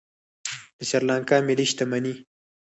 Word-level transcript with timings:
د 0.77 0.79
سریلانکا 0.89 1.37
ملي 1.47 1.65
شتمني 1.71 2.13